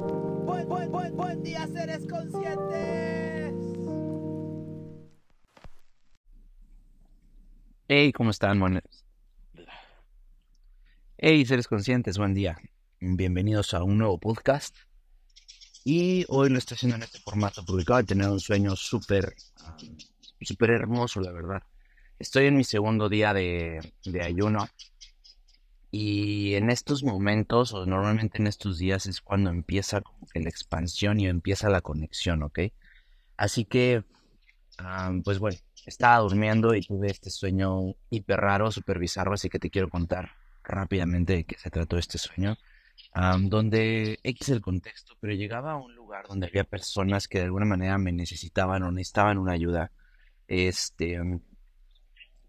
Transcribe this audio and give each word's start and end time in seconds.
Buen, 0.00 0.66
buen, 0.66 0.90
buen, 0.90 1.14
buen 1.14 1.42
día, 1.42 1.66
seres 1.66 2.06
conscientes. 2.06 3.54
Hey, 7.86 8.10
¿cómo 8.12 8.30
están? 8.30 8.58
Bueno... 8.58 8.80
Hey, 11.18 11.44
seres 11.44 11.68
conscientes, 11.68 12.16
buen 12.16 12.32
día. 12.32 12.58
Bienvenidos 12.98 13.74
a 13.74 13.82
un 13.82 13.98
nuevo 13.98 14.18
podcast. 14.18 14.74
Y 15.84 16.24
hoy 16.28 16.48
lo 16.48 16.56
estoy 16.56 16.76
haciendo 16.76 16.96
en 16.96 17.02
este 17.02 17.18
formato 17.18 17.60
acabo 17.60 17.98
de 17.98 18.04
tener 18.04 18.28
un 18.28 18.40
sueño 18.40 18.76
súper, 18.76 19.34
súper 20.40 20.70
hermoso, 20.70 21.20
la 21.20 21.32
verdad. 21.32 21.62
Estoy 22.18 22.46
en 22.46 22.56
mi 22.56 22.64
segundo 22.64 23.10
día 23.10 23.34
de, 23.34 23.92
de 24.06 24.22
ayuno. 24.22 24.66
Y 25.90 26.54
en 26.54 26.70
estos 26.70 27.02
momentos, 27.02 27.72
o 27.74 27.84
normalmente 27.84 28.38
en 28.38 28.46
estos 28.46 28.78
días, 28.78 29.06
es 29.06 29.20
cuando 29.20 29.50
empieza 29.50 30.02
la 30.34 30.48
expansión 30.48 31.18
y 31.18 31.26
empieza 31.26 31.68
la 31.68 31.80
conexión, 31.80 32.42
¿ok? 32.44 32.60
Así 33.36 33.64
que, 33.64 34.04
pues 35.24 35.38
bueno, 35.38 35.58
estaba 35.86 36.18
durmiendo 36.18 36.74
y 36.74 36.82
tuve 36.82 37.10
este 37.10 37.30
sueño 37.30 37.94
hiper 38.10 38.40
raro, 38.40 38.70
súper 38.70 38.98
bizarro, 38.98 39.34
así 39.34 39.48
que 39.48 39.58
te 39.58 39.70
quiero 39.70 39.88
contar 39.88 40.30
rápidamente 40.62 41.34
de 41.34 41.44
qué 41.44 41.56
se 41.58 41.70
trató 41.70 41.98
este 41.98 42.18
sueño. 42.18 42.56
donde 43.40 44.18
X 44.22 44.50
el 44.50 44.60
contexto, 44.60 45.14
pero 45.20 45.32
llegaba 45.34 45.72
a 45.72 45.76
un 45.76 45.94
lugar 45.94 46.26
donde 46.28 46.46
había 46.46 46.64
personas 46.64 47.28
que 47.28 47.38
de 47.38 47.44
alguna 47.46 47.66
manera 47.66 47.98
me 47.98 48.12
necesitaban 48.12 48.82
o 48.82 48.92
necesitaban 48.92 49.38
una 49.38 49.52
ayuda. 49.52 49.90
Este, 50.46 51.18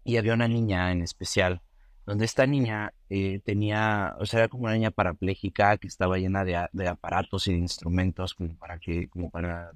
y 0.04 0.16
había 0.16 0.34
una 0.34 0.48
niña 0.48 0.92
en 0.92 1.02
especial, 1.02 1.62
donde 2.06 2.24
esta 2.24 2.46
niña 2.46 2.92
eh, 3.14 3.40
tenía, 3.44 4.16
o 4.18 4.24
sea, 4.24 4.40
era 4.40 4.48
como 4.48 4.64
una 4.64 4.72
niña 4.72 4.90
parapléjica 4.90 5.76
que 5.76 5.86
estaba 5.86 6.16
llena 6.16 6.46
de, 6.46 6.66
de, 6.72 6.88
aparatos 6.88 7.46
y 7.46 7.52
de 7.52 7.58
instrumentos 7.58 8.32
como 8.32 8.56
para 8.56 8.78
que, 8.78 9.10
como 9.10 9.28
para, 9.30 9.72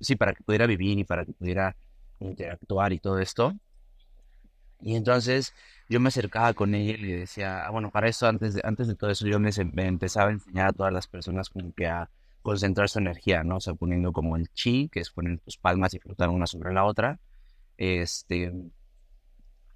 sí, 0.00 0.16
para 0.16 0.32
que 0.32 0.42
pudiera 0.42 0.66
vivir 0.66 0.98
y 0.98 1.04
para 1.04 1.26
que 1.26 1.34
pudiera 1.34 1.76
interactuar 2.18 2.94
y 2.94 2.98
todo 2.98 3.18
esto. 3.18 3.54
Y 4.80 4.96
entonces 4.96 5.52
yo 5.90 6.00
me 6.00 6.08
acercaba 6.08 6.54
con 6.54 6.74
ella 6.74 6.94
y 6.94 6.96
le 6.96 7.16
decía, 7.18 7.66
ah, 7.66 7.70
bueno, 7.70 7.90
para 7.90 8.08
eso, 8.08 8.26
antes 8.26 8.54
de, 8.54 8.62
antes 8.64 8.88
de 8.88 8.94
todo 8.94 9.10
eso, 9.10 9.26
yo 9.26 9.38
me, 9.38 9.50
empezaba 9.86 10.30
a 10.30 10.32
enseñar 10.32 10.68
a 10.68 10.72
todas 10.72 10.92
las 10.92 11.06
personas 11.08 11.50
como 11.50 11.74
que 11.74 11.86
a 11.88 12.08
concentrar 12.40 12.88
su 12.88 13.00
energía, 13.00 13.44
¿no? 13.44 13.56
O 13.56 13.60
sea, 13.60 13.74
poniendo 13.74 14.12
como 14.14 14.36
el 14.36 14.48
chi, 14.54 14.88
que 14.88 15.00
es 15.00 15.10
poner 15.10 15.40
tus 15.40 15.58
palmas 15.58 15.92
y 15.92 15.98
flotar 15.98 16.30
una 16.30 16.46
sobre 16.46 16.72
la 16.72 16.86
otra. 16.86 17.20
Este, 17.76 18.50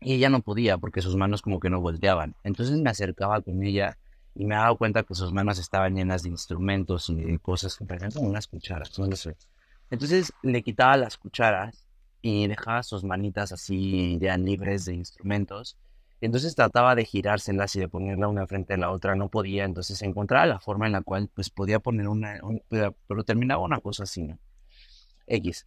y 0.02 0.14
ella 0.14 0.28
no 0.30 0.42
podía 0.42 0.78
porque 0.78 1.02
sus 1.02 1.16
manos 1.16 1.42
como 1.42 1.60
que 1.60 1.70
no 1.70 1.80
volteaban. 1.80 2.34
Entonces 2.44 2.78
me 2.78 2.90
acercaba 2.90 3.40
con 3.40 3.62
ella 3.62 3.98
y 4.34 4.44
me 4.44 4.54
daba 4.54 4.76
cuenta 4.76 5.02
que 5.02 5.14
sus 5.14 5.32
manos 5.32 5.58
estaban 5.58 5.94
llenas 5.94 6.22
de 6.22 6.30
instrumentos 6.30 7.08
y 7.10 7.16
de 7.16 7.38
cosas 7.38 7.76
que 7.76 7.84
parecían 7.84 8.24
unas 8.24 8.46
cucharas, 8.46 8.98
no 8.98 9.06
lo. 9.06 9.16
Entonces 9.90 10.32
le 10.42 10.62
quitaba 10.62 10.96
las 10.96 11.18
cucharas 11.18 11.86
y 12.22 12.46
dejaba 12.46 12.82
sus 12.82 13.04
manitas 13.04 13.52
así 13.52 14.18
ya 14.20 14.36
libres 14.38 14.86
de 14.86 14.94
instrumentos. 14.94 15.76
entonces 16.20 16.54
trataba 16.54 16.94
de 16.94 17.04
girárselas 17.04 17.74
y 17.76 17.80
de 17.80 17.88
ponerla 17.88 18.28
una 18.28 18.46
frente 18.46 18.74
a 18.74 18.76
la 18.76 18.90
otra, 18.90 19.16
no 19.16 19.28
podía, 19.28 19.64
entonces 19.64 20.00
encontraba 20.02 20.46
la 20.46 20.60
forma 20.60 20.86
en 20.86 20.92
la 20.92 21.02
cual 21.02 21.28
pues 21.34 21.50
podía 21.50 21.80
poner 21.80 22.08
una, 22.08 22.40
pero 22.70 23.24
terminaba 23.24 23.62
una 23.62 23.80
cosa 23.80 24.04
así, 24.04 24.22
¿no? 24.22 24.38
X. 25.26 25.66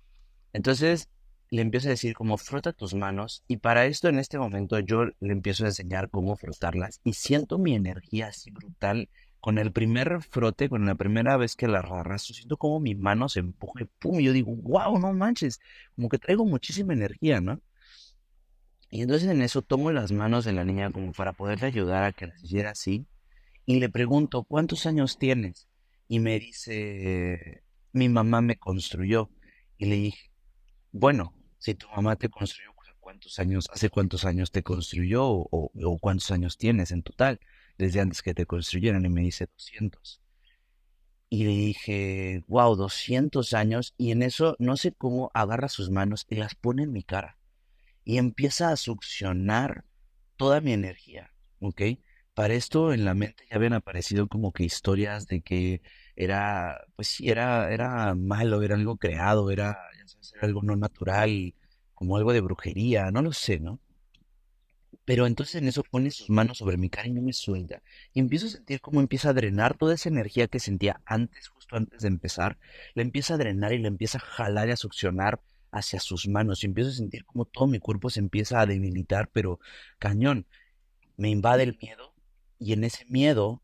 Entonces 0.54 1.10
le 1.56 1.62
empiezo 1.62 1.88
a 1.88 1.92
decir 1.92 2.14
como 2.16 2.38
frota 2.38 2.74
tus 2.74 2.94
manos 2.94 3.44
y 3.48 3.58
para 3.58 3.86
esto 3.86 4.10
en 4.10 4.20
este 4.20 4.38
momento 4.38 4.78
yo 4.80 5.06
le 5.06 5.32
empiezo 5.32 5.64
a 5.64 5.68
enseñar 5.68 6.10
cómo 6.10 6.36
frotarlas 6.36 7.00
y 7.06 7.14
siento 7.14 7.58
mi 7.58 7.76
energía 7.76 8.28
así 8.28 8.52
brutal 8.52 9.10
con 9.40 9.58
el 9.58 9.72
primer 9.72 10.22
frote, 10.22 10.68
con 10.68 10.86
la 10.86 10.96
primera 10.96 11.38
vez 11.38 11.56
que 11.56 11.70
la 11.70 11.80
arrastro, 11.80 12.36
siento 12.36 12.58
como 12.58 12.82
mi 12.82 12.94
mano 12.94 13.30
se 13.30 13.40
empuja 13.40 13.84
y 13.84 13.86
pum, 13.86 14.20
y 14.20 14.24
yo 14.24 14.34
digo, 14.34 14.54
wow, 14.56 15.00
no 15.00 15.14
manches, 15.14 15.60
como 15.96 16.10
que 16.10 16.18
traigo 16.18 16.46
muchísima 16.46 16.94
energía, 16.94 17.40
¿no? 17.40 17.62
Y 18.90 19.02
entonces 19.04 19.30
en 19.30 19.42
eso 19.42 19.62
tomo 19.62 19.92
las 19.92 20.12
manos 20.12 20.46
de 20.46 20.52
la 20.52 20.66
niña 20.66 20.92
como 20.92 21.12
para 21.14 21.34
poderle 21.34 21.68
ayudar 21.68 22.04
a 22.04 22.12
que 22.12 22.28
la 22.28 22.34
hiciera 22.42 22.72
así. 22.72 23.06
Y 23.66 23.80
le 23.80 23.90
pregunto, 23.90 24.44
¿cuántos 24.44 24.86
años 24.86 25.20
tienes? 25.20 25.68
Y 26.08 26.20
me 26.20 26.40
dice, 26.40 27.64
mi 27.92 28.10
mamá 28.10 28.42
me 28.42 28.58
construyó. 28.58 29.30
Y 29.78 29.86
le 29.86 29.96
dije, 29.96 30.32
bueno, 30.92 31.35
si 31.66 31.74
tu 31.74 31.90
mamá 31.90 32.16
te 32.16 32.30
construyó, 32.30 32.72
¿cuántos 33.00 33.40
años, 33.40 33.68
hace 33.74 33.90
cuántos 33.90 34.24
años 34.24 34.52
te 34.52 34.62
construyó 34.62 35.26
o, 35.26 35.98
cuántos 36.00 36.30
años 36.30 36.58
tienes 36.58 36.92
en 36.92 37.02
total? 37.02 37.40
desde 37.80 38.00
antes 38.00 38.22
que 38.22 38.36
te 38.36 38.46
construyeran 38.46 39.04
y 39.04 39.10
me 39.10 39.22
dice 39.22 39.48
200. 39.48 40.22
Y 41.28 41.44
le 41.44 41.50
dije, 41.50 42.44
wow, 42.48 42.76
200 42.76 43.52
años. 43.54 43.96
Y 43.98 44.12
en 44.12 44.22
eso, 44.22 44.56
no 44.60 44.78
sé 44.78 44.94
cómo, 44.94 45.30
agarra 45.34 45.68
sus 45.68 45.90
manos 45.90 46.26
y 46.30 46.36
las 46.36 46.56
pone 46.56 46.84
en 46.84 46.94
mi 46.94 47.04
cara. 47.04 47.38
Y 48.06 48.18
empieza 48.18 48.70
a 48.70 48.78
succionar 48.78 49.84
toda 50.38 50.62
mi 50.62 50.72
energía, 50.72 51.34
¿ok? 51.60 51.82
Para 52.34 52.54
esto 52.54 52.94
en 52.94 53.04
la 53.04 53.16
mente 53.16 53.46
ya 53.50 53.58
habían 53.58 53.74
aparecido 53.74 54.28
como 54.28 54.54
que 54.54 54.64
historias 54.64 55.28
de 55.28 55.42
que 55.42 55.82
era, 56.16 56.86
pues 56.96 57.08
sí, 57.10 57.30
era, 57.30 57.72
era 57.74 58.16
malo, 58.16 58.62
era 58.64 58.76
algo 58.76 58.98
creado, 58.98 59.52
era, 59.52 59.78
ya 59.98 60.08
sabes, 60.08 60.34
algo 60.42 60.62
no 60.64 60.76
natural, 60.76 61.54
como 61.94 62.18
algo 62.18 62.34
de 62.34 62.42
brujería, 62.42 63.12
no 63.12 63.22
lo 63.22 63.34
sé, 63.34 63.60
¿no? 63.60 63.80
Pero 65.06 65.28
entonces 65.28 65.56
en 65.56 65.68
eso 65.68 65.84
pone 65.84 66.10
sus 66.10 66.30
manos 66.30 66.58
sobre 66.58 66.78
mi 66.78 66.90
cara 66.90 67.08
y 67.08 67.12
me 67.12 67.34
suelta. 67.34 67.82
Y 68.14 68.20
empiezo 68.20 68.48
a 68.48 68.50
sentir 68.50 68.82
cómo 68.82 69.00
empieza 69.02 69.30
a 69.30 69.34
drenar 69.34 69.78
toda 69.78 69.94
esa 69.94 70.10
energía 70.10 70.48
que 70.48 70.60
sentía 70.60 71.02
antes, 71.06 71.48
justo 71.50 71.76
antes 71.76 72.02
de 72.02 72.08
empezar. 72.08 72.58
La 72.96 73.04
empieza 73.04 73.36
a 73.36 73.38
drenar 73.38 73.74
y 73.74 73.80
la 73.80 73.88
empieza 73.88 74.18
a 74.18 74.22
jalar 74.22 74.68
y 74.68 74.72
a 74.72 74.78
succionar 74.78 75.42
hacia 75.72 76.00
sus 76.00 76.28
manos. 76.28 76.64
Y 76.64 76.68
empiezo 76.68 76.90
a 76.90 76.94
sentir 76.94 77.24
como 77.26 77.46
todo 77.46 77.68
mi 77.68 77.80
cuerpo 77.80 78.10
se 78.10 78.20
empieza 78.20 78.60
a 78.60 78.66
debilitar, 78.66 79.30
pero 79.32 79.60
cañón. 80.00 80.48
Me 81.18 81.30
invade 81.30 81.64
el 81.64 81.78
miedo 81.82 82.14
y 82.60 82.74
en 82.74 82.84
ese 82.84 83.06
miedo 83.06 83.62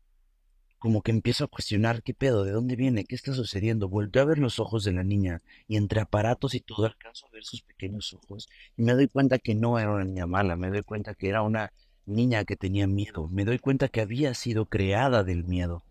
como 0.82 1.00
que 1.00 1.12
empiezo 1.12 1.44
a 1.44 1.46
cuestionar 1.46 2.02
qué 2.02 2.12
pedo, 2.12 2.42
de 2.42 2.50
dónde 2.50 2.74
viene, 2.74 3.04
qué 3.04 3.14
está 3.14 3.32
sucediendo. 3.34 3.88
Volteo 3.88 4.22
a 4.22 4.24
ver 4.24 4.38
los 4.38 4.58
ojos 4.58 4.82
de 4.82 4.90
la 4.90 5.04
niña 5.04 5.40
y 5.68 5.76
entre 5.76 6.00
aparatos 6.00 6.56
y 6.56 6.60
todo 6.60 6.86
alcanzo 6.86 7.26
a 7.26 7.30
ver 7.30 7.44
sus 7.44 7.62
pequeños 7.62 8.12
ojos 8.14 8.48
y 8.76 8.82
me 8.82 8.94
doy 8.94 9.06
cuenta 9.06 9.38
que 9.38 9.54
no 9.54 9.78
era 9.78 9.92
una 9.92 10.02
niña 10.04 10.26
mala, 10.26 10.56
me 10.56 10.70
doy 10.70 10.82
cuenta 10.82 11.14
que 11.14 11.28
era 11.28 11.42
una 11.42 11.72
niña 12.04 12.44
que 12.44 12.56
tenía 12.56 12.88
miedo, 12.88 13.28
me 13.28 13.44
doy 13.44 13.60
cuenta 13.60 13.86
que 13.86 14.00
había 14.00 14.34
sido 14.34 14.66
creada 14.66 15.22
del 15.22 15.44
miedo. 15.44 15.84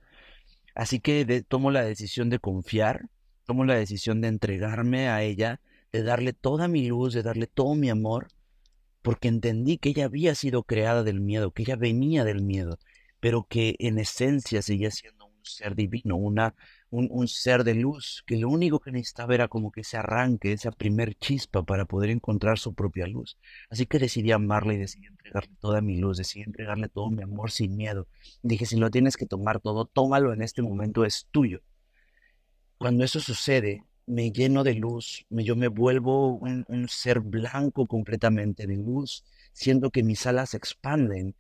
Así 0.76 1.00
que 1.00 1.46
tomo 1.48 1.72
la 1.72 1.86
decisión 1.86 2.30
de 2.30 2.40
confiar, 2.40 3.08
tomo 3.46 3.64
la 3.64 3.76
decisión 3.76 4.20
de 4.20 4.28
entregarme 4.28 5.08
a 5.08 5.24
ella, 5.24 5.62
de 5.94 6.04
darle 6.04 6.34
toda 6.34 6.68
mi 6.68 6.86
luz, 6.86 7.14
de 7.14 7.24
darle 7.24 7.48
todo 7.48 7.76
mi 7.76 7.90
amor, 7.90 8.28
porque 9.02 9.30
entendí 9.30 9.78
que 9.78 9.92
ella 9.92 10.04
había 10.04 10.36
sido 10.36 10.64
creada 10.64 11.04
del 11.04 11.22
miedo, 11.22 11.52
que 11.52 11.62
ella 11.62 11.78
venía 11.78 12.26
del 12.26 12.42
miedo 12.42 12.78
pero 13.22 13.46
que 13.48 13.76
en 13.80 14.00
esencia 14.00 14.62
seguía 14.62 14.92
siendo 14.92 15.28
un 15.28 15.46
ser 15.46 15.76
divino, 15.76 16.18
una, 16.18 16.56
un, 16.90 17.28
ser 17.28 17.64
de 17.64 17.76
luz, 17.76 18.24
que 18.26 18.36
lo 18.36 18.50
único 18.50 18.80
que 18.80 18.92
necesitaba 18.92 19.36
era 19.36 19.48
como 19.48 19.72
que 19.72 19.84
se 19.84 19.96
arranque, 19.98 20.52
esa 20.52 20.72
primer 20.72 21.16
chispa 21.16 21.64
para 21.64 21.86
poder 21.86 22.10
encontrar 22.10 22.58
su 22.60 22.74
propia 22.74 23.08
luz. 23.08 23.38
Así 23.70 23.86
que 23.86 24.00
decidí 24.00 24.32
amarla 24.32 24.74
y 24.74 24.78
decidí 24.78 25.06
entregarle 25.06 25.56
toda 25.60 25.82
mi 25.82 25.98
luz, 25.98 26.18
decidí 26.18 26.44
entregarle 26.44 26.90
todo 26.90 27.12
mi 27.12 27.24
amor 27.24 27.52
sin 27.52 27.78
miedo. 27.78 28.08
Dije, 28.42 28.66
si 28.66 28.76
lo 28.78 28.90
tienes 28.90 29.16
que 29.18 29.28
tomar 29.28 29.62
todo, 29.62 29.86
tómalo 29.86 30.34
en 30.34 30.42
este 30.42 30.64
momento, 30.64 31.06
es 31.06 31.28
tuyo. 31.32 31.62
Cuando 32.80 33.04
eso 33.04 33.20
sucede, 33.20 33.86
me 34.08 34.32
lleno 34.32 34.64
de 34.64 34.74
luz, 34.74 35.26
yo 35.30 35.56
me 35.56 35.68
vuelvo 35.68 36.36
un, 36.38 36.66
un 36.68 36.90
ser 36.90 37.20
blanco 37.20 37.86
completamente 37.86 38.66
de 38.66 38.78
luz, 38.78 39.24
siento 39.54 39.92
que 39.92 40.02
mis 40.04 40.26
alas 40.26 40.50
se 40.50 40.58
expanden 40.58 41.36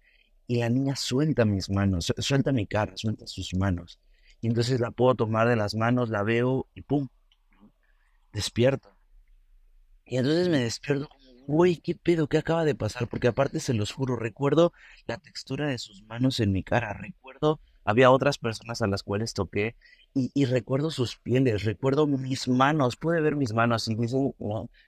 y 0.51 0.57
la 0.57 0.69
niña 0.69 0.97
suelta 0.97 1.45
mis 1.45 1.69
manos, 1.69 2.13
suelta 2.17 2.51
mi 2.51 2.67
cara, 2.67 2.91
suelta 2.97 3.25
sus 3.25 3.53
manos. 3.53 4.01
Y 4.41 4.47
entonces 4.47 4.81
la 4.81 4.91
puedo 4.91 5.15
tomar 5.15 5.47
de 5.47 5.55
las 5.55 5.75
manos, 5.75 6.09
la 6.09 6.23
veo 6.23 6.67
y 6.75 6.81
¡pum! 6.81 7.07
Despierto. 8.33 8.93
Y 10.03 10.17
entonces 10.17 10.49
me 10.49 10.59
despierto 10.59 11.07
como, 11.07 11.31
uy, 11.47 11.77
¿qué 11.77 11.95
pedo? 11.95 12.27
¿Qué 12.27 12.37
acaba 12.37 12.65
de 12.65 12.75
pasar? 12.75 13.07
Porque 13.07 13.29
aparte 13.29 13.61
se 13.61 13.73
los 13.73 13.93
juro, 13.93 14.17
recuerdo 14.17 14.73
la 15.07 15.19
textura 15.19 15.67
de 15.67 15.77
sus 15.77 16.03
manos 16.03 16.41
en 16.41 16.51
mi 16.51 16.63
cara, 16.63 16.91
recuerdo 16.91 17.61
Había 17.85 18.11
otras 18.11 18.37
personas 18.37 18.81
a 18.81 18.87
las 18.87 19.03
cuales 19.03 19.33
toqué 19.33 19.77
y, 20.13 20.43
recuerdo 20.43 20.91
sus 20.91 21.15
pieles, 21.15 21.63
recuerdo 21.63 22.07
mis 22.07 22.49
manos, 22.49 22.97
pude 22.97 23.21
ver 23.21 23.37
mis 23.37 23.53
manos 23.53 23.87
y 23.87 23.95
dicen 23.95 24.33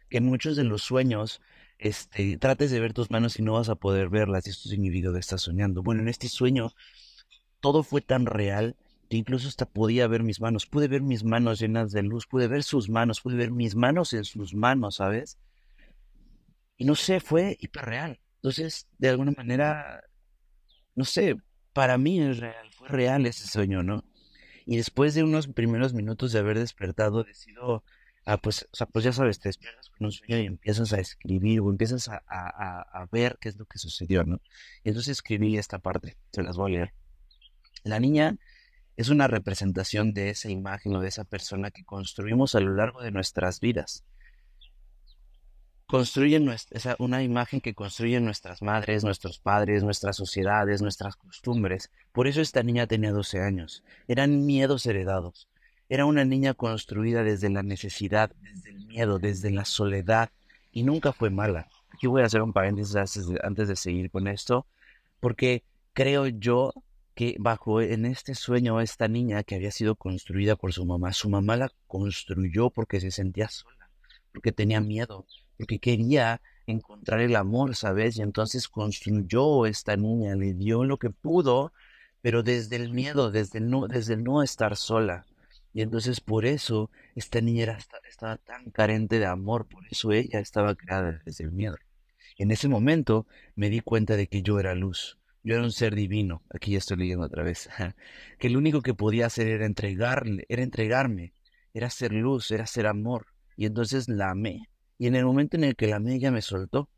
que 0.09 0.19
muchos 0.19 0.57
de 0.57 0.65
los 0.65 0.81
sueños, 0.81 1.39
este, 1.79 2.37
trates 2.37 2.71
de 2.71 2.79
ver 2.79 2.93
tus 2.93 3.11
manos 3.11 3.37
y 3.39 3.41
no 3.43 3.53
vas 3.53 3.69
a 3.69 3.75
poder 3.75 4.09
verlas 4.09 4.47
y 4.47 4.51
esto 4.51 4.69
significa 4.69 5.11
que 5.11 5.19
estás 5.19 5.41
soñando. 5.41 5.83
Bueno, 5.83 6.01
en 6.01 6.07
este 6.07 6.29
sueño 6.29 6.73
todo 7.59 7.83
fue 7.83 8.01
tan 8.01 8.25
real 8.25 8.75
que 9.09 9.17
incluso 9.17 9.47
hasta 9.47 9.65
podía 9.65 10.07
ver 10.07 10.23
mis 10.23 10.41
manos, 10.41 10.65
pude 10.65 10.87
ver 10.87 11.01
mis 11.01 11.23
manos 11.23 11.59
llenas 11.59 11.91
de 11.91 12.03
luz, 12.03 12.25
pude 12.27 12.47
ver 12.47 12.63
sus 12.63 12.89
manos, 12.89 13.21
pude 13.21 13.35
ver 13.35 13.51
mis 13.51 13.75
manos 13.75 14.13
en 14.13 14.23
sus 14.23 14.53
manos, 14.53 14.95
¿sabes? 14.95 15.37
Y 16.77 16.85
no 16.85 16.95
sé, 16.95 17.19
fue 17.19 17.57
hiperreal. 17.59 18.19
Entonces, 18.35 18.87
de 18.97 19.09
alguna 19.09 19.31
manera, 19.31 20.03
no 20.95 21.05
sé, 21.05 21.37
para 21.73 21.97
mí 21.97 22.21
es 22.21 22.39
real, 22.39 22.71
fue 22.73 22.87
real 22.89 23.25
ese 23.25 23.47
sueño, 23.47 23.83
¿no? 23.83 24.03
Y 24.65 24.77
después 24.77 25.13
de 25.13 25.23
unos 25.23 25.47
primeros 25.47 25.93
minutos 25.93 26.31
de 26.31 26.39
haber 26.39 26.59
despertado, 26.59 27.23
decido, 27.23 27.83
ah, 28.25 28.37
pues, 28.37 28.67
o 28.71 28.75
sea, 28.75 28.87
pues 28.87 29.05
ya 29.05 29.13
sabes, 29.13 29.39
te 29.39 29.49
despiertas 29.49 29.89
con 29.89 30.05
un 30.05 30.11
sueño 30.11 30.37
y 30.39 30.45
empiezas 30.45 30.93
a 30.93 30.99
escribir 30.99 31.61
o 31.61 31.69
empiezas 31.69 32.09
a, 32.09 32.21
a, 32.27 33.05
ver 33.11 33.37
qué 33.41 33.49
es 33.49 33.57
lo 33.57 33.65
que 33.65 33.79
sucedió, 33.79 34.23
¿no? 34.23 34.41
Y 34.83 34.89
entonces 34.89 35.11
escribí 35.11 35.57
esta 35.57 35.79
parte, 35.79 36.17
se 36.31 36.43
las 36.43 36.57
voy 36.57 36.73
a 36.73 36.75
leer. 36.75 36.93
La 37.83 37.99
niña 37.99 38.37
es 38.97 39.09
una 39.09 39.27
representación 39.27 40.13
de 40.13 40.29
esa 40.29 40.49
imagen 40.49 40.95
o 40.95 41.01
de 41.01 41.09
esa 41.09 41.25
persona 41.25 41.71
que 41.71 41.83
construimos 41.83 42.55
a 42.55 42.59
lo 42.59 42.73
largo 42.75 43.01
de 43.01 43.11
nuestras 43.11 43.59
vidas 43.59 44.03
construyen 45.93 46.43
nuestra, 46.43 46.95
una 46.97 47.21
imagen 47.21 47.61
que 47.61 47.75
construyen 47.75 48.25
nuestras 48.25 48.63
madres, 48.63 49.03
nuestros 49.03 49.37
padres, 49.37 49.83
nuestras 49.83 50.15
sociedades, 50.15 50.81
nuestras 50.81 51.15
costumbres. 51.15 51.91
Por 52.11 52.25
eso 52.25 52.41
esta 52.41 52.63
niña 52.63 52.87
tenía 52.87 53.11
12 53.11 53.41
años. 53.41 53.83
Eran 54.07 54.43
miedos 54.47 54.87
heredados. 54.87 55.47
Era 55.93 56.07
una 56.07 56.25
niña 56.25 56.55
construida 56.55 57.21
desde 57.21 57.51
la 57.51 57.61
necesidad, 57.61 58.31
desde 58.41 58.71
el 58.71 58.87
miedo, 58.87 59.19
desde 59.19 59.51
la 59.51 59.63
soledad, 59.63 60.31
y 60.71 60.81
nunca 60.81 61.13
fue 61.13 61.29
mala. 61.29 61.67
Aquí 61.91 62.07
voy 62.07 62.23
a 62.23 62.25
hacer 62.25 62.41
un 62.41 62.51
paréntesis 62.51 62.95
antes 63.43 63.67
de 63.67 63.75
seguir 63.75 64.09
con 64.09 64.27
esto, 64.27 64.65
porque 65.19 65.63
creo 65.93 66.25
yo 66.25 66.73
que 67.13 67.35
bajo 67.39 67.79
en 67.79 68.05
este 68.05 68.33
sueño 68.33 68.81
esta 68.81 69.07
niña 69.07 69.43
que 69.43 69.53
había 69.53 69.69
sido 69.69 69.93
construida 69.93 70.55
por 70.55 70.73
su 70.73 70.83
mamá, 70.83 71.13
su 71.13 71.29
mamá 71.29 71.57
la 71.57 71.69
construyó 71.85 72.71
porque 72.71 72.99
se 72.99 73.11
sentía 73.11 73.47
sola, 73.47 73.87
porque 74.31 74.51
tenía 74.51 74.81
miedo, 74.81 75.27
porque 75.59 75.77
quería 75.77 76.41
encontrar 76.65 77.19
el 77.19 77.35
amor, 77.35 77.75
¿sabes? 77.75 78.17
Y 78.17 78.23
entonces 78.23 78.67
construyó 78.67 79.67
esta 79.67 79.95
niña, 79.95 80.33
le 80.33 80.55
dio 80.55 80.85
lo 80.85 80.97
que 80.97 81.11
pudo, 81.11 81.71
pero 82.23 82.41
desde 82.41 82.77
el 82.77 82.91
miedo, 82.91 83.29
desde 83.29 83.59
no, 83.59 83.87
desde 83.87 84.17
no 84.17 84.41
estar 84.41 84.75
sola. 84.75 85.27
Y 85.73 85.81
entonces 85.81 86.21
por 86.21 86.45
eso 86.45 86.91
esta 87.15 87.41
niña 87.41 87.63
era, 87.63 87.77
estaba 88.07 88.37
tan 88.37 88.69
carente 88.69 89.19
de 89.19 89.25
amor, 89.25 89.67
por 89.67 89.83
eso 89.89 90.11
ella 90.11 90.39
estaba 90.39 90.75
creada 90.75 91.21
desde 91.25 91.43
el 91.43 91.51
miedo. 91.51 91.75
En 92.37 92.51
ese 92.51 92.67
momento 92.67 93.27
me 93.55 93.69
di 93.69 93.79
cuenta 93.79 94.15
de 94.15 94.27
que 94.27 94.43
yo 94.43 94.59
era 94.59 94.75
luz, 94.75 95.17
yo 95.43 95.55
era 95.55 95.63
un 95.63 95.71
ser 95.71 95.95
divino, 95.95 96.43
aquí 96.53 96.71
ya 96.71 96.77
estoy 96.77 96.97
leyendo 96.97 97.25
otra 97.25 97.43
vez, 97.43 97.69
que 98.39 98.49
lo 98.49 98.59
único 98.59 98.81
que 98.81 98.93
podía 98.93 99.25
hacer 99.25 99.47
era 99.47 99.65
entregarle, 99.65 100.45
era 100.47 100.61
entregarme, 100.61 101.33
era 101.73 101.89
ser 101.89 102.13
luz, 102.13 102.51
era 102.51 102.67
ser 102.67 102.87
amor. 102.87 103.27
Y 103.55 103.65
entonces 103.65 104.07
la 104.09 104.31
amé, 104.31 104.69
y 104.97 105.07
en 105.07 105.15
el 105.15 105.25
momento 105.25 105.57
en 105.57 105.63
el 105.63 105.75
que 105.75 105.87
la 105.87 105.97
amiga 105.97 106.31
me 106.31 106.41
soltó. 106.41 106.89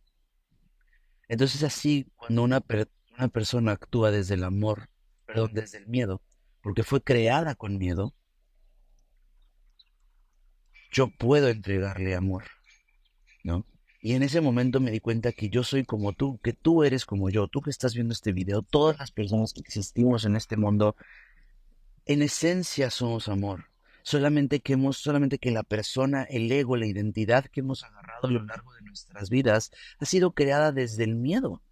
Entonces 1.28 1.64
así, 1.64 2.08
cuando 2.16 2.44
una, 2.44 2.64
una 3.18 3.28
persona 3.30 3.72
actúa 3.72 4.12
desde 4.12 4.36
el 4.36 4.44
amor, 4.44 4.90
perdón, 5.26 5.52
desde 5.54 5.80
el 5.80 5.88
miedo, 5.88 6.22
porque 6.62 6.84
fue 6.84 7.02
creada 7.02 7.56
con 7.56 7.78
miedo, 7.78 8.14
yo 10.96 11.10
puedo 11.10 11.50
entregarle 11.50 12.16
amor, 12.16 12.46
¿no? 13.44 13.66
Y 14.02 14.14
en 14.14 14.24
ese 14.24 14.40
momento 14.40 14.80
me 14.80 14.92
di 14.92 15.02
cuenta 15.02 15.34
que 15.34 15.50
yo 15.50 15.64
soy 15.64 15.84
como 15.84 16.14
tú, 16.14 16.40
que 16.42 16.54
tú 16.54 16.84
eres 16.84 17.06
como 17.06 17.30
yo, 17.30 17.48
tú 17.50 17.60
que 17.62 17.70
estás 17.70 17.94
viendo 17.96 18.14
este 18.14 18.32
video, 18.32 18.62
todas 18.62 18.98
las 18.98 19.12
personas 19.12 19.52
que 19.52 19.60
existimos 19.60 20.24
en 20.24 20.38
este 20.38 20.56
mundo, 20.56 20.96
en 22.06 22.22
esencia 22.22 22.90
somos 22.90 23.28
amor 23.28 23.66
solamente 24.06 24.60
que 24.60 24.74
hemos, 24.74 24.98
solamente 24.98 25.40
que 25.40 25.50
la 25.50 25.64
persona, 25.64 26.24
el 26.24 26.52
ego, 26.52 26.78
la 26.78 26.86
identidad 26.86 27.46
que 27.46 27.62
hemos 27.62 27.84
agarrado 27.84 28.28
a 28.28 28.32
lo 28.32 28.44
largo 28.44 28.72
de 28.76 28.84
nuestras 28.84 29.32
vidas 29.32 29.72
ha 29.98 30.06
sido 30.06 30.32
creada 30.32 30.72
desde 30.72 31.04
el 31.04 31.16
miedo. 31.16 31.64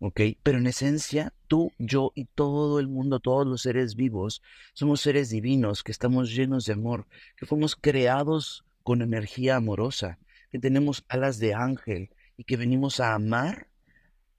¿Ok? 0.00 0.20
Pero 0.42 0.58
en 0.58 0.66
esencia, 0.66 1.32
tú, 1.48 1.72
yo 1.78 2.12
y 2.14 2.26
todo 2.26 2.80
el 2.80 2.88
mundo, 2.88 3.20
todos 3.20 3.46
los 3.46 3.62
seres 3.62 3.94
vivos, 3.94 4.42
somos 4.74 5.00
seres 5.00 5.30
divinos, 5.30 5.82
que 5.82 5.92
estamos 5.92 6.34
llenos 6.34 6.64
de 6.66 6.74
amor, 6.74 7.06
que 7.36 7.46
fuimos 7.46 7.76
creados 7.76 8.64
con 8.82 9.02
energía 9.02 9.56
amorosa, 9.56 10.18
que 10.50 10.58
tenemos 10.58 11.04
alas 11.08 11.38
de 11.38 11.54
ángel 11.54 12.10
y 12.36 12.44
que 12.44 12.56
venimos 12.56 13.00
a 13.00 13.14
amar 13.14 13.68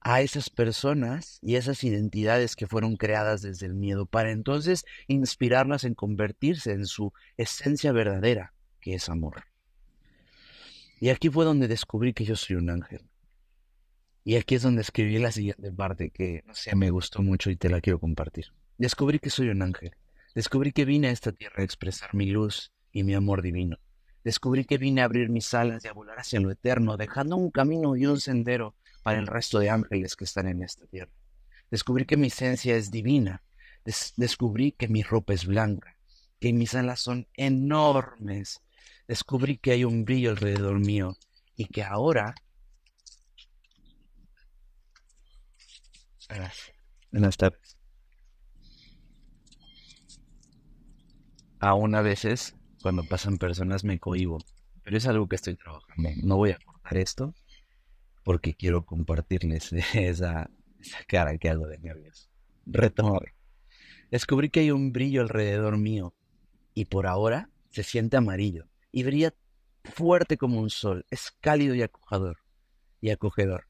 a 0.00 0.20
esas 0.22 0.50
personas 0.50 1.40
y 1.42 1.56
esas 1.56 1.82
identidades 1.82 2.54
que 2.54 2.68
fueron 2.68 2.96
creadas 2.96 3.42
desde 3.42 3.66
el 3.66 3.74
miedo 3.74 4.06
para 4.06 4.30
entonces 4.30 4.84
inspirarlas 5.08 5.82
en 5.82 5.94
convertirse 5.94 6.70
en 6.70 6.86
su 6.86 7.12
esencia 7.36 7.90
verdadera, 7.90 8.54
que 8.80 8.94
es 8.94 9.08
amor. 9.08 9.46
Y 11.00 11.08
aquí 11.08 11.28
fue 11.28 11.44
donde 11.44 11.66
descubrí 11.66 12.12
que 12.12 12.24
yo 12.24 12.36
soy 12.36 12.54
un 12.54 12.70
ángel. 12.70 13.02
Y 14.28 14.34
aquí 14.34 14.56
es 14.56 14.62
donde 14.62 14.82
escribí 14.82 15.20
la 15.20 15.30
siguiente 15.30 15.70
parte 15.70 16.10
que, 16.10 16.42
no 16.48 16.52
sé, 16.52 16.74
me 16.74 16.90
gustó 16.90 17.22
mucho 17.22 17.48
y 17.48 17.54
te 17.54 17.68
la 17.68 17.80
quiero 17.80 18.00
compartir. 18.00 18.46
Descubrí 18.76 19.20
que 19.20 19.30
soy 19.30 19.50
un 19.50 19.62
ángel. 19.62 19.92
Descubrí 20.34 20.72
que 20.72 20.84
vine 20.84 21.06
a 21.06 21.10
esta 21.12 21.30
tierra 21.30 21.58
a 21.58 21.64
expresar 21.64 22.12
mi 22.12 22.26
luz 22.26 22.72
y 22.90 23.04
mi 23.04 23.14
amor 23.14 23.40
divino. 23.40 23.78
Descubrí 24.24 24.64
que 24.64 24.78
vine 24.78 25.00
a 25.00 25.04
abrir 25.04 25.28
mis 25.28 25.54
alas 25.54 25.84
y 25.84 25.86
a 25.86 25.92
volar 25.92 26.18
hacia 26.18 26.40
lo 26.40 26.50
eterno, 26.50 26.96
dejando 26.96 27.36
un 27.36 27.52
camino 27.52 27.94
y 27.94 28.06
un 28.06 28.20
sendero 28.20 28.74
para 29.04 29.20
el 29.20 29.28
resto 29.28 29.60
de 29.60 29.70
ángeles 29.70 30.16
que 30.16 30.24
están 30.24 30.48
en 30.48 30.64
esta 30.64 30.88
tierra. 30.88 31.12
Descubrí 31.70 32.04
que 32.04 32.16
mi 32.16 32.26
esencia 32.26 32.74
es 32.74 32.90
divina. 32.90 33.44
descubrí 34.16 34.72
que 34.72 34.88
mi 34.88 35.04
ropa 35.04 35.34
es 35.34 35.46
blanca, 35.46 35.96
que 36.40 36.52
mis 36.52 36.74
alas 36.74 36.98
son 36.98 37.28
enormes. 37.34 38.60
Descubrí 39.06 39.58
que 39.58 39.70
hay 39.70 39.84
un 39.84 40.04
brillo 40.04 40.30
alrededor 40.30 40.80
mío 40.80 41.16
y 41.54 41.66
que 41.66 41.84
ahora... 41.84 42.34
Buenas 47.12 47.36
tardes. 47.36 47.76
Aún 51.60 51.94
a 51.94 52.02
veces, 52.02 52.54
cuando 52.82 53.04
pasan 53.04 53.38
personas, 53.38 53.84
me 53.84 53.98
cohibo. 53.98 54.38
Pero 54.82 54.96
es 54.96 55.06
algo 55.06 55.28
que 55.28 55.36
estoy 55.36 55.56
trabajando. 55.56 56.10
No 56.22 56.36
voy 56.36 56.50
a 56.50 56.58
cortar 56.64 56.96
esto 56.98 57.34
porque 58.22 58.54
quiero 58.54 58.84
compartirles 58.84 59.72
esa, 59.94 60.50
cara 61.06 61.38
que 61.38 61.48
hago 61.48 61.66
de 61.66 61.78
nervios. 61.78 62.28
Retomo. 62.66 63.20
Descubrí 64.10 64.50
que 64.50 64.60
hay 64.60 64.70
un 64.70 64.92
brillo 64.92 65.22
alrededor 65.22 65.78
mío 65.78 66.14
y 66.74 66.86
por 66.86 67.06
ahora 67.06 67.50
se 67.70 67.82
siente 67.82 68.16
amarillo 68.16 68.68
y 68.92 69.02
brilla 69.02 69.34
fuerte 69.84 70.36
como 70.36 70.60
un 70.60 70.70
sol. 70.70 71.06
Es 71.10 71.30
cálido 71.40 71.74
y 71.74 71.82
acogedor. 71.82 72.38
Y 73.00 73.10
acogedor. 73.10 73.66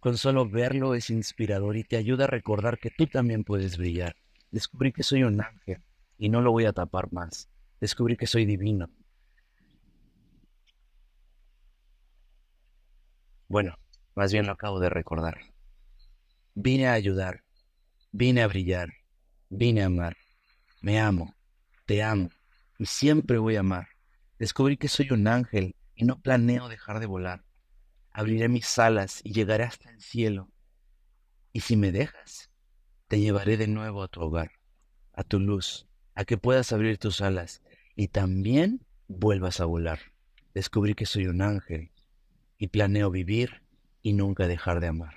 Con 0.00 0.16
solo 0.16 0.48
verlo 0.48 0.94
es 0.94 1.10
inspirador 1.10 1.76
y 1.76 1.84
te 1.84 1.96
ayuda 1.96 2.24
a 2.24 2.28
recordar 2.28 2.78
que 2.78 2.90
tú 2.90 3.06
también 3.06 3.44
puedes 3.44 3.76
brillar. 3.76 4.16
Descubrí 4.50 4.92
que 4.92 5.02
soy 5.02 5.24
un 5.24 5.42
ángel 5.42 5.82
y 6.16 6.30
no 6.30 6.40
lo 6.40 6.52
voy 6.52 6.64
a 6.64 6.72
tapar 6.72 7.12
más. 7.12 7.48
Descubrí 7.80 8.16
que 8.16 8.26
soy 8.26 8.46
divino 8.46 8.88
Bueno, 13.50 13.76
más 14.14 14.32
bien 14.32 14.46
lo 14.46 14.52
acabo 14.52 14.78
de 14.78 14.90
recordar. 14.90 15.40
Vine 16.54 16.86
a 16.86 16.92
ayudar, 16.92 17.42
vine 18.12 18.42
a 18.42 18.46
brillar, 18.46 18.90
vine 19.48 19.82
a 19.82 19.86
amar. 19.86 20.16
Me 20.80 21.00
amo, 21.00 21.34
te 21.84 22.00
amo 22.00 22.30
y 22.78 22.86
siempre 22.86 23.38
voy 23.38 23.56
a 23.56 23.60
amar. 23.60 23.88
Descubrí 24.38 24.76
que 24.76 24.86
soy 24.86 25.10
un 25.10 25.26
ángel 25.26 25.74
y 25.96 26.04
no 26.04 26.20
planeo 26.20 26.68
dejar 26.68 27.00
de 27.00 27.06
volar. 27.06 27.42
Abriré 28.12 28.48
mis 28.48 28.78
alas 28.78 29.20
y 29.24 29.32
llegaré 29.32 29.64
hasta 29.64 29.90
el 29.90 30.00
cielo. 30.00 30.50
Y 31.52 31.60
si 31.60 31.76
me 31.76 31.92
dejas, 31.92 32.50
te 33.08 33.20
llevaré 33.20 33.56
de 33.56 33.66
nuevo 33.66 34.02
a 34.02 34.08
tu 34.08 34.20
hogar, 34.20 34.52
a 35.12 35.24
tu 35.24 35.40
luz, 35.40 35.86
a 36.14 36.24
que 36.24 36.38
puedas 36.38 36.72
abrir 36.72 36.98
tus 36.98 37.20
alas 37.20 37.62
y 37.96 38.08
también 38.08 38.86
vuelvas 39.08 39.60
a 39.60 39.64
volar. 39.64 40.00
Descubrí 40.54 40.94
que 40.94 41.06
soy 41.06 41.26
un 41.26 41.42
ángel 41.42 41.90
y 42.58 42.68
planeo 42.68 43.10
vivir 43.10 43.62
y 44.02 44.12
nunca 44.12 44.46
dejar 44.46 44.80
de 44.80 44.88
amar. 44.88 45.14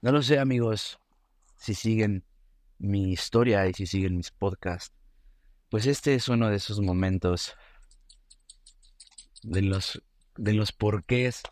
No 0.00 0.12
lo 0.12 0.22
sé 0.22 0.38
amigos 0.38 1.00
si 1.56 1.74
siguen 1.74 2.24
mi 2.78 3.12
historia 3.12 3.66
y 3.66 3.74
si 3.74 3.86
siguen 3.86 4.16
mis 4.16 4.30
podcasts, 4.30 4.94
pues 5.68 5.86
este 5.86 6.14
es 6.14 6.28
uno 6.28 6.48
de 6.48 6.56
esos 6.56 6.80
momentos 6.80 7.56
de 9.42 9.62
los, 9.62 10.02
de 10.38 10.54
los 10.54 10.72
porqués 10.72 11.42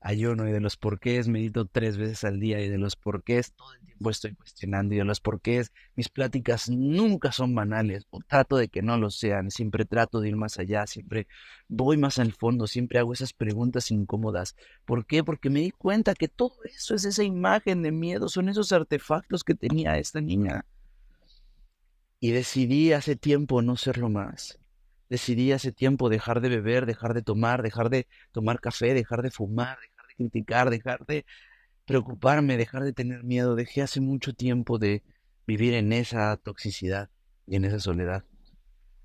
ayuno 0.00 0.48
y 0.48 0.52
de 0.52 0.60
los 0.60 0.76
porqués 0.76 1.28
medito 1.28 1.66
tres 1.66 1.98
veces 1.98 2.24
al 2.24 2.40
día 2.40 2.60
y 2.60 2.68
de 2.68 2.78
los 2.78 2.96
porqués 2.96 3.52
todo 3.52 3.74
el 3.74 3.80
tiempo 3.84 4.08
estoy 4.08 4.34
cuestionando 4.34 4.94
y 4.94 4.98
de 4.98 5.04
los 5.04 5.20
porqués 5.20 5.72
mis 5.94 6.08
pláticas 6.08 6.70
nunca 6.70 7.32
son 7.32 7.54
banales 7.54 8.06
o 8.08 8.20
trato 8.26 8.56
de 8.56 8.68
que 8.68 8.80
no 8.80 8.96
lo 8.96 9.10
sean, 9.10 9.50
siempre 9.50 9.84
trato 9.84 10.20
de 10.20 10.30
ir 10.30 10.36
más 10.36 10.58
allá, 10.58 10.86
siempre 10.86 11.28
voy 11.68 11.98
más 11.98 12.18
al 12.18 12.32
fondo, 12.32 12.66
siempre 12.66 12.98
hago 12.98 13.12
esas 13.12 13.34
preguntas 13.34 13.90
incómodas. 13.90 14.56
¿Por 14.86 15.04
qué? 15.04 15.22
Porque 15.22 15.50
me 15.50 15.60
di 15.60 15.70
cuenta 15.70 16.14
que 16.14 16.28
todo 16.28 16.54
eso 16.64 16.94
es 16.94 17.04
esa 17.04 17.22
imagen 17.22 17.82
de 17.82 17.92
miedo, 17.92 18.28
son 18.28 18.48
esos 18.48 18.72
artefactos 18.72 19.44
que 19.44 19.54
tenía 19.54 19.98
esta 19.98 20.22
niña. 20.22 20.64
Y 22.18 22.30
decidí 22.30 22.92
hace 22.92 23.16
tiempo 23.16 23.60
no 23.60 23.76
serlo 23.76 24.08
más 24.08 24.59
decidí 25.10 25.52
hace 25.52 25.72
tiempo 25.72 26.08
dejar 26.08 26.40
de 26.40 26.48
beber, 26.48 26.86
dejar 26.86 27.12
de 27.12 27.22
tomar, 27.22 27.62
dejar 27.62 27.90
de 27.90 28.06
tomar 28.32 28.60
café, 28.60 28.94
dejar 28.94 29.22
de 29.22 29.30
fumar, 29.30 29.76
dejar 29.80 30.06
de 30.06 30.14
criticar, 30.14 30.70
dejar 30.70 31.04
de 31.04 31.26
preocuparme, 31.84 32.56
dejar 32.56 32.84
de 32.84 32.92
tener 32.92 33.24
miedo. 33.24 33.56
Dejé 33.56 33.82
hace 33.82 34.00
mucho 34.00 34.32
tiempo 34.32 34.78
de 34.78 35.02
vivir 35.46 35.74
en 35.74 35.92
esa 35.92 36.36
toxicidad 36.36 37.10
y 37.46 37.56
en 37.56 37.64
esa 37.64 37.80
soledad. 37.80 38.24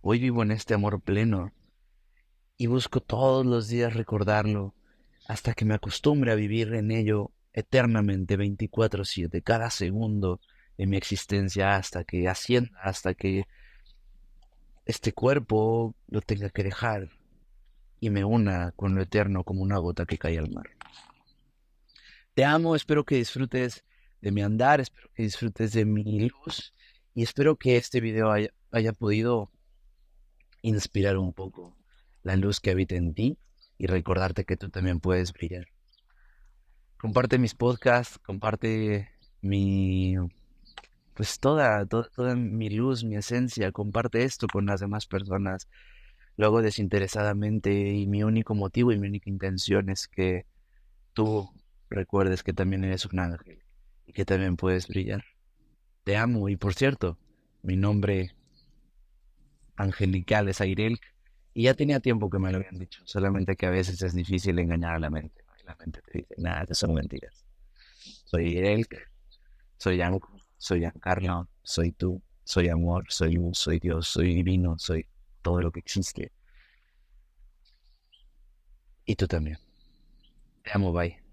Hoy 0.02 0.20
vivo 0.20 0.44
en 0.44 0.52
este 0.52 0.76
amor 0.76 1.02
pleno 1.02 1.52
y 2.56 2.68
busco 2.68 3.02
todos 3.02 3.44
los 3.44 3.68
días 3.68 3.96
recordarlo 3.96 4.76
hasta 5.28 5.56
que 5.56 5.66
me 5.66 5.74
acostumbre 5.74 6.32
a 6.32 6.36
vivir 6.36 6.76
en 6.76 6.92
ello 6.92 7.32
eternamente 7.52 8.38
24/7, 8.38 9.42
cada 9.42 9.72
segundo 9.72 10.40
de 10.78 10.86
mi 10.86 10.98
existencia 10.98 11.76
hasta 11.76 12.04
que 12.04 12.28
ascienda, 12.28 12.78
hasta 12.80 13.16
que 13.16 13.46
este 14.86 15.14
cuerpo 15.14 15.96
lo 16.08 16.22
tenga 16.22 16.50
que 16.50 16.64
dejar 16.64 17.10
y 18.00 18.10
me 18.10 18.24
una 18.24 18.72
con 18.72 18.96
lo 18.96 19.02
eterno 19.02 19.44
como 19.44 19.62
una 19.62 19.78
gota 19.78 20.06
que 20.06 20.18
cae 20.18 20.38
al 20.38 20.52
mar. 20.52 20.70
Te 22.36 22.44
amo, 22.44 22.76
espero 22.76 23.04
que 23.04 23.16
disfrutes 23.16 23.84
de 24.22 24.32
mi 24.32 24.42
andar, 24.42 24.80
espero 24.80 25.10
que 25.14 25.24
disfrutes 25.24 25.74
de 25.74 25.86
mi 25.86 26.30
luz 26.30 26.74
y 27.14 27.24
espero 27.24 27.56
que 27.56 27.78
este 27.78 28.02
video 28.02 28.32
haya, 28.32 28.50
haya 28.72 28.94
podido 28.94 29.52
inspirar 30.62 31.18
un 31.18 31.34
poco 31.34 31.76
la 32.24 32.36
luz 32.36 32.60
que 32.60 32.72
habita 32.72 32.96
en 32.96 33.14
ti 33.14 33.38
y 33.78 33.88
recordarte 33.88 34.46
que 34.46 34.58
tú 34.58 34.70
también 34.70 35.00
puedes 35.00 35.32
brillar. 35.34 35.68
Comparte 36.98 37.38
mis 37.38 37.56
podcasts, 37.56 38.20
comparte 38.20 39.10
mi 39.42 40.16
pues 41.16 41.40
toda, 41.40 41.86
toda, 41.86 42.10
toda 42.10 42.36
mi 42.36 42.70
luz, 42.70 43.04
mi 43.04 43.16
esencia, 43.16 43.72
comparte 43.72 44.24
esto 44.24 44.48
con 44.48 44.66
las 44.66 44.82
demás 44.82 45.08
personas. 45.08 45.70
Lo 46.38 46.48
hago 46.48 46.62
desinteresadamente 46.62 47.74
y 47.74 48.06
mi 48.06 48.24
único 48.24 48.54
motivo 48.54 48.92
y 48.92 49.00
mi 49.00 49.08
única 49.08 49.30
intención 49.30 49.90
es 49.90 50.08
que 50.10 50.46
tú 51.14 51.50
recuerdes 51.90 52.44
que 52.44 52.54
también 52.54 52.84
eres 52.84 53.06
un 53.06 53.20
ángel 53.20 53.64
y 54.06 54.12
que 54.14 54.26
también 54.26 54.58
puedes 54.58 54.88
brillar. 54.90 55.24
Te 56.04 56.18
amo 56.18 56.50
y 56.50 56.58
por 56.58 56.74
cierto, 56.74 57.18
mi 57.64 57.78
nombre 57.78 58.36
angelical 59.78 60.50
es 60.50 60.60
Airel 60.60 61.00
y 61.54 61.64
ya 61.64 61.74
tenía 61.76 62.02
tiempo 62.02 62.30
que 62.30 62.40
me 62.40 62.52
lo 62.52 62.58
habían 62.58 62.78
dicho, 62.78 63.02
solamente 63.06 63.56
que 63.56 63.68
a 63.68 63.70
veces 63.70 64.02
es 64.02 64.14
difícil 64.14 64.60
engañar 64.60 64.96
a 64.96 65.00
la 65.00 65.10
mente. 65.10 65.46
Y 65.62 65.66
la 65.66 65.76
mente 65.76 66.02
te 66.02 66.18
dice, 66.20 66.36
nada, 66.38 66.66
te 66.66 66.76
son 66.76 66.94
mentiras. 66.94 67.46
Soy 68.26 68.58
Airel, 68.58 68.86
soy 69.78 69.98
Yanko, 69.98 70.30
soy 70.66 70.80
Giancarlo, 70.80 71.48
soy 71.62 71.92
tú, 71.92 72.24
soy 72.44 72.70
amor, 72.70 73.06
soy 73.10 73.34
luz, 73.34 73.60
soy 73.60 73.80
Dios, 73.80 74.08
soy 74.08 74.34
divino, 74.34 74.80
soy 74.80 75.08
todo 75.44 75.62
lo 75.62 75.72
que 75.72 75.80
existe. 75.80 76.32
Y 79.06 79.16
tú 79.16 79.28
también. 79.28 79.60
Te 80.64 80.72
amo, 80.74 80.92
bye. 80.92 81.25